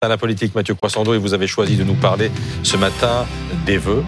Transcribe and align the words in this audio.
À 0.00 0.06
la 0.06 0.16
politique, 0.16 0.54
Mathieu 0.54 0.76
Croissando, 0.76 1.12
et 1.12 1.18
vous 1.18 1.34
avez 1.34 1.48
choisi 1.48 1.76
de 1.76 1.82
nous 1.82 1.96
parler 1.96 2.30
ce 2.62 2.76
matin 2.76 3.26
des 3.66 3.78
vœux, 3.78 4.04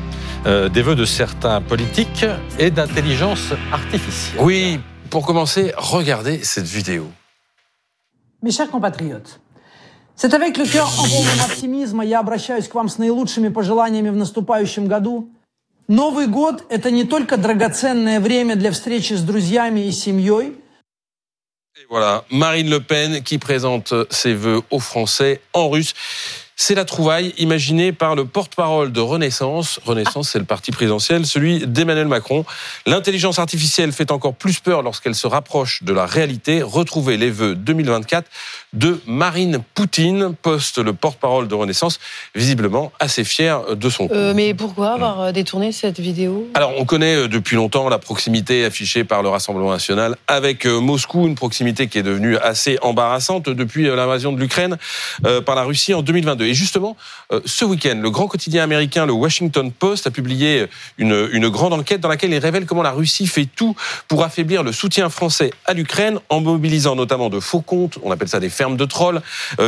euh, 0.46 0.68
des 0.68 0.82
vœux 0.82 0.94
de 0.94 1.04
certains 1.04 1.60
politiques 1.60 2.24
et 2.60 2.70
d'intelligence 2.70 3.52
artificielle. 3.72 4.40
Oui, 4.40 4.79
pour 5.11 5.26
commencer, 5.26 5.72
regardez 5.76 6.45
cette 6.45 6.66
vidéo. 6.66 7.11
Mes 8.40 8.53
chers 8.53 8.71
compatriotes, 8.71 9.40
c'est 10.14 10.32
avec 10.32 10.58
le 10.58 10.64
cœur 10.64 10.87
en 10.96 11.08
полном 11.08 11.40
оптимизма 11.45 12.04
я 12.04 12.20
обращаюсь 12.20 12.68
к 12.68 12.75
вам 12.77 12.88
с 12.88 12.98
наилучшими 12.98 13.48
пожеланиями 13.48 14.11
в 14.11 14.16
наступающем 14.16 14.86
году. 14.86 15.29
Новый 15.88 16.29
год – 16.29 16.68
это 16.68 16.93
не 16.93 17.02
только 17.02 17.36
драгоценное 17.36 18.20
время 18.20 18.54
для 18.54 18.70
встречи 18.70 19.14
с 19.14 19.22
друзьями 19.22 19.88
и 19.88 19.91
семьей – 19.91 20.59
Et 20.59 20.59
voilà, 21.88 22.24
Marine 22.30 22.68
Le 22.68 22.80
Pen 22.80 23.22
qui 23.22 23.38
présente 23.38 23.94
ses 24.10 24.34
vœux 24.34 24.60
aux 24.70 24.80
Français 24.80 25.40
en 25.52 25.70
russe. 25.70 25.94
C'est 26.62 26.74
la 26.74 26.84
trouvaille 26.84 27.32
imaginée 27.38 27.90
par 27.90 28.14
le 28.14 28.26
porte-parole 28.26 28.93
de 28.93 29.00
Renaissance. 29.00 29.80
Renaissance, 29.86 30.29
c'est 30.29 30.39
le 30.39 30.44
parti 30.44 30.72
présidentiel, 30.72 31.25
celui 31.25 31.66
d'Emmanuel 31.66 32.06
Macron. 32.06 32.44
L'intelligence 32.84 33.39
artificielle 33.39 33.92
fait 33.92 34.12
encore 34.12 34.34
plus 34.34 34.61
peur 34.61 34.83
lorsqu'elle 34.83 35.14
se 35.14 35.27
rapproche 35.27 35.83
de 35.83 35.94
la 35.94 36.05
réalité. 36.05 36.61
Retrouvez 36.61 37.16
les 37.16 37.30
vœux 37.30 37.55
2024 37.55 38.28
de 38.75 39.00
Marine 39.06 39.62
Poutine, 39.75 40.34
poste 40.42 40.77
le 40.77 40.92
porte-parole 40.92 41.48
de 41.48 41.55
Renaissance, 41.55 41.98
visiblement 42.34 42.92
assez 43.00 43.24
fier 43.24 43.74
de 43.74 43.88
son 43.88 44.08
coup. 44.08 44.14
Euh, 44.14 44.34
mais 44.36 44.52
pourquoi 44.52 44.91
avoir 44.91 45.20
euh, 45.22 45.33
détourné 45.33 45.72
cette 45.72 45.98
vidéo? 45.98 46.47
Alors, 46.52 46.74
on 46.77 46.84
connaît 46.84 47.16
euh, 47.16 47.27
depuis 47.27 47.56
longtemps 47.56 47.88
la 47.88 47.98
proximité 47.98 48.66
affichée 48.66 49.05
par 49.05 49.22
le 49.22 49.30
Rassemblement 49.30 49.70
national 49.70 50.14
avec 50.28 50.66
Moscou, 50.66 51.27
une 51.27 51.36
proximité 51.36 51.88
qui 51.88 51.97
est 51.97 52.02
devenue 52.02 52.36
assez 52.36 52.78
embarrassante 52.83 53.48
depuis 53.48 53.84
l'invasion 53.84 54.30
de 54.30 54.38
l'Ukraine 54.38 54.77
par 55.47 55.55
la 55.55 55.62
Russie 55.62 55.94
en 55.94 56.02
2022. 56.02 56.50
Et 56.50 56.55
justement, 56.55 56.97
ce 57.45 57.64
week-end, 57.64 57.97
le 58.03 58.11
grand 58.11 58.27
quotidien 58.27 58.64
américain, 58.64 59.06
le 59.06 59.12
Washington 59.12 59.70
Post, 59.70 60.08
a 60.08 60.11
publié 60.11 60.66
une, 60.98 61.48
grande 61.48 61.72
enquête 61.72 62.00
dans 62.00 62.08
laquelle 62.08 62.33
il 62.33 62.38
révèle 62.38 62.66
comment 62.66 62.83
la 62.83 62.91
Russie 62.91 63.28
fait 63.28 63.47
tout 63.47 63.77
pour 64.08 64.24
affaiblir 64.24 64.64
le 64.64 64.72
soutien 64.72 65.08
français 65.11 65.52
à 65.64 65.74
l'Ukraine 65.74 66.19
en 66.28 66.41
mobilisant 66.41 66.97
notamment 66.97 67.30
de 67.30 67.39
faux 67.39 67.61
comptes, 67.61 67.98
on 68.02 68.11
appelle 68.11 68.28
ça 68.28 68.41
des 68.41 68.48
fermes 68.48 68.77
de 68.77 68.84
trolls, 68.84 69.22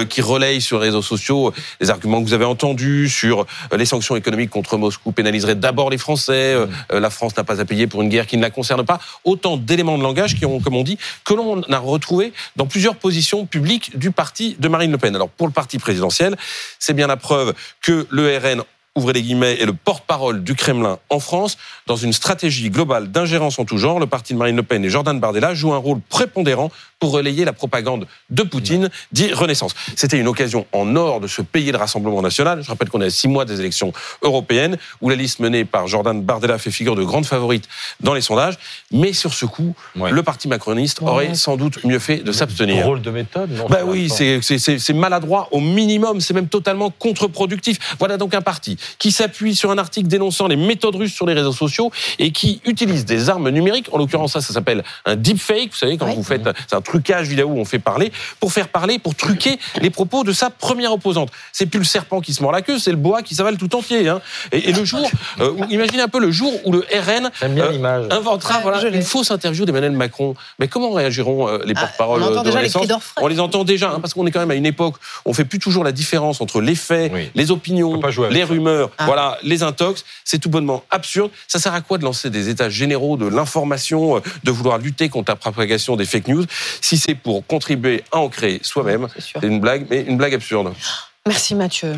qui 0.09 0.23
relayent 0.23 0.61
sur 0.61 0.81
les 0.81 0.87
réseaux 0.87 1.03
sociaux 1.03 1.53
les 1.81 1.91
arguments 1.91 2.21
que 2.21 2.27
vous 2.27 2.34
avez 2.34 2.45
entendus 2.45 3.09
sur 3.09 3.47
les 3.73 3.84
sanctions 3.84 4.17
économiques 4.17 4.51
contre 4.51 4.77
Moscou 4.77 5.12
pénaliseraient 5.12 5.55
d'abord 5.55 5.89
les 5.89 5.99
Français, 5.99 6.56
la 6.91 7.11
France 7.11 7.37
n'a 7.37 7.45
pas 7.45 7.61
à 7.61 7.65
payer 7.65 7.87
pour 7.87 8.03
une 8.03 8.09
guerre 8.09 8.27
qui 8.27 8.37
ne 8.37 8.43
la 8.43 8.51
concerne 8.51 8.84
pas. 8.84 8.99
Autant 9.23 9.56
d'éléments 9.56 9.99
de 9.99 10.03
langage 10.03 10.34
qui 10.34 10.45
ont, 10.47 10.59
comme 10.59 10.75
on 10.75 10.83
dit, 10.83 10.99
que 11.25 11.34
l'on 11.34 11.62
a 11.62 11.78
retrouvé 11.78 12.33
dans 12.56 12.67
plusieurs 12.67 12.97
positions 12.97 13.47
publiques 13.47 13.97
du 13.97 14.11
parti 14.11 14.56
de 14.59 14.69
Marine 14.69 14.91
Le 14.91 14.99
Pen. 14.99 15.15
Alors 15.15 15.28
pour 15.28 15.47
le 15.47 15.53
parti 15.53 15.78
présidentiel, 15.78 16.37
c'est 16.79 16.95
bien 16.95 17.07
la 17.07 17.17
preuve 17.17 17.55
que 17.81 18.07
le 18.11 18.37
RN 18.37 18.63
ouvrez 18.95 19.15
les 19.15 19.23
guillemets, 19.23 19.55
est 19.61 19.65
le 19.65 19.73
porte-parole 19.73 20.45
du 20.45 20.55
Kremlin 20.55 20.98
en 21.09 21.19
France. 21.21 21.57
Dans 21.87 21.97
une 21.97 22.12
stratégie 22.12 22.69
globale 22.71 23.11
d'ingérence 23.11 23.59
en 23.59 23.65
tout 23.65 23.79
genre, 23.79 23.99
le 23.99 24.07
parti 24.07 24.34
de 24.34 24.39
Marine 24.39 24.57
Le 24.57 24.62
Pen 24.62 24.84
et 24.84 24.91
Jordan 24.91 25.19
Bardella 25.19 25.55
jouent 25.55 25.73
un 25.73 25.79
rôle 25.79 26.01
prépondérant 26.09 26.71
pour 27.01 27.11
relayer 27.12 27.45
la 27.45 27.53
propagande 27.53 28.07
de 28.31 28.43
Poutine, 28.45 28.89
dit 29.11 29.33
Renaissance. 29.33 29.75
C'était 29.97 30.19
une 30.21 30.29
occasion 30.29 30.67
en 30.73 30.95
or 30.95 31.19
de 31.19 31.27
se 31.27 31.43
payer 31.43 31.73
le 31.73 31.79
Rassemblement 31.79 32.23
national. 32.23 32.62
Je 32.62 32.69
rappelle 32.69 32.91
qu'on 32.91 33.01
est 33.01 33.07
à 33.07 33.11
six 33.11 33.27
mois 33.27 33.45
des 33.45 33.59
élections 33.59 33.93
européennes, 34.23 34.77
où 35.01 35.09
la 35.09 35.17
liste 35.17 35.41
menée 35.41 35.65
par 35.65 35.89
Jordan 35.89 36.23
Bardella 36.23 36.59
fait 36.59 36.71
figure 36.71 36.95
de 36.95 37.03
grande 37.03 37.27
favorite 37.27 37.69
dans 38.01 38.15
les 38.15 38.21
sondages. 38.21 38.55
Mais 38.93 39.12
sur 39.12 39.34
ce 39.34 39.47
coup, 39.47 39.75
Ouais. 39.97 40.12
le 40.12 40.23
parti 40.23 40.47
macroniste 40.47 41.03
aurait 41.03 41.34
sans 41.34 41.56
doute 41.56 41.83
mieux 41.84 41.99
fait 41.99 42.19
de 42.19 42.31
s'abstenir. 42.31 42.84
Rôle 42.87 43.03
de 43.03 43.11
méthode, 43.11 43.51
non 43.51 43.67
Bah 43.69 43.81
oui, 43.84 44.09
c'est 44.09 44.93
maladroit 44.95 45.49
au 45.51 45.59
minimum, 45.61 46.21
c'est 46.21 46.34
même 46.34 46.49
totalement 46.49 46.91
contre-productif. 46.91 47.97
Voilà 47.99 48.17
donc 48.17 48.33
un 48.34 48.43
parti 48.43 48.77
qui 48.98 49.12
s'appuie 49.12 49.55
sur 49.55 49.70
un 49.70 49.78
article 49.78 50.08
dénonçant 50.08 50.47
les 50.48 50.56
méthodes 50.56 50.97
russes 50.97 51.12
sur 51.14 51.27
les 51.27 51.34
réseaux 51.34 51.52
sociaux 51.52 51.91
et 52.19 52.30
qui 52.33 52.61
utilise 52.64 53.05
des 53.05 53.28
armes 53.30 53.48
numériques. 53.50 53.88
En 53.92 53.98
l'occurrence, 53.98 54.32
ça, 54.32 54.41
ça 54.41 54.53
s'appelle 54.53 54.82
un 55.04 55.16
deepfake. 55.16 55.70
Vous 55.70 55.76
savez, 55.76 55.97
quand 55.97 56.06
Oui. 56.06 56.15
vous 56.16 56.22
faites, 56.22 56.48
c'est 56.69 56.76
un 56.76 56.81
trucage 56.81 57.28
vidéo 57.28 57.48
où 57.48 57.59
on 57.59 57.65
fait 57.65 57.78
parler 57.78 58.12
pour 58.41 58.53
faire 58.53 58.69
parler, 58.69 58.98
pour 58.98 59.15
truquer 59.15 59.59
les 59.81 59.91
propos 59.91 60.25
de 60.25 60.32
sa 60.32 60.50
première 60.50 60.92
opposante. 60.92 61.31
C'est 61.53 61.66
plus 61.66 61.78
le 61.78 61.84
serpent 61.84 62.21
qui 62.21 62.32
se 62.34 62.42
mord 62.42 62.53
la 62.53 62.62
queue, 62.62 62.78
c'est 62.78 62.91
le 62.91 62.97
bois 62.97 63.22
qui 63.22 63.34
s'avale 63.34 63.56
tout 63.56 63.75
entier. 63.75 64.09
hein. 64.09 64.21
Et, 64.53 64.71
et 64.71 64.72
le 64.72 64.84
jour, 64.84 65.09
euh, 65.41 65.50
où- 65.53 65.65
imaginez 65.71 66.03
un 66.03 66.09
peu 66.09 66.21
le 66.21 66.31
jour 66.31 66.53
où 66.65 66.72
le 66.72 66.81
RN 66.92 67.31
euh, 67.42 68.06
inventera 68.10 68.56
Ouais, 68.56 68.62
voilà, 68.62 68.88
une 68.88 69.03
fausse 69.03 69.31
interview 69.31 69.65
d'Emmanuel 69.65 69.92
Macron. 69.92 70.34
Mais 70.59 70.69
comment 70.69 70.91
réagiront 70.92 71.48
euh, 71.48 71.59
les 71.65 71.72
Ah, 71.76 71.81
porte-paroles 71.81 72.21
de 72.22 72.28
les 72.44 72.50
Renaissance 72.56 72.87
d'orfraie. 72.87 73.22
On 73.22 73.26
les 73.28 73.41
entend 73.41 73.65
déjà, 73.65 73.91
hein, 73.91 74.00
parce 74.00 74.15
qu'on 74.15 74.26
est 74.26 74.31
quand 74.31 74.41
même 74.41 74.50
à 74.50 74.54
une 74.54 74.66
époque 74.66 74.97
où 75.25 75.31
on 75.31 75.32
fait 75.32 75.44
plus 75.44 75.59
toujours 75.59 75.84
la 75.84 75.92
différence 75.92 76.41
entre 76.41 76.60
les 76.60 76.75
faits, 76.75 77.10
Oui. 77.15 77.31
les 77.34 77.50
On 77.50 77.54
opinions, 77.54 77.94
les 78.31 78.41
ça. 78.41 78.48
Ah. 78.99 79.06
voilà, 79.06 79.38
les 79.43 79.62
intox. 79.62 80.05
C'est 80.25 80.38
tout 80.38 80.50
bonnement 80.50 80.84
absurde. 80.91 81.31
Ça 81.49 81.59
sert 81.59 81.75
à 81.75 81.81
quoi 81.81 81.99
de 81.99 82.05
lancer 82.05 82.31
des 82.31 82.49
états 82.49 82.71
généraux 82.71 83.16
de 83.16 83.27
l'information, 83.27 84.16
euh, 84.16 84.21
de 84.44 84.50
vouloir 84.50 84.78
lutter 84.78 85.09
contre 85.09 85.31
la 85.31 85.37
propagation 85.37 85.97
des 85.97 86.05
fake 86.05 86.28
news, 86.28 86.44
si 86.81 86.99
c'est 86.99 87.15
pour 87.15 87.47
contribuer 87.47 88.05
à 88.12 88.19
en 88.19 88.28
créer 88.28 88.60
soi-même? 88.62 89.09
C'est 89.19 89.47
une 89.47 89.60
blague, 89.60 89.87
mais 89.91 90.03
une 90.03 90.16
blague 90.16 90.34
absurde. 90.34 90.72
Merci 91.27 91.55
Mathieu. 91.55 91.97